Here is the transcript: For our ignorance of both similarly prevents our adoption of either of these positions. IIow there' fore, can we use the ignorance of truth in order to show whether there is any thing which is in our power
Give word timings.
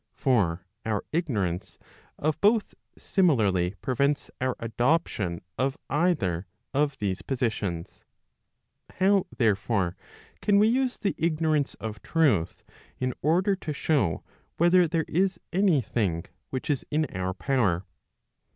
For 0.15 0.65
our 0.83 1.05
ignorance 1.11 1.77
of 2.17 2.41
both 2.41 2.73
similarly 2.97 3.75
prevents 3.81 4.31
our 4.41 4.55
adoption 4.59 5.41
of 5.59 5.77
either 5.91 6.47
of 6.73 6.97
these 6.97 7.21
positions. 7.21 8.03
IIow 8.93 9.27
there' 9.37 9.55
fore, 9.65 9.95
can 10.41 10.57
we 10.57 10.69
use 10.69 10.97
the 10.97 11.13
ignorance 11.19 11.75
of 11.75 12.01
truth 12.01 12.63
in 12.99 13.13
order 13.21 13.55
to 13.57 13.73
show 13.73 14.23
whether 14.57 14.87
there 14.87 15.05
is 15.07 15.39
any 15.53 15.81
thing 15.81 16.25
which 16.49 16.67
is 16.71 16.83
in 16.89 17.05
our 17.15 17.35
power 17.35 17.85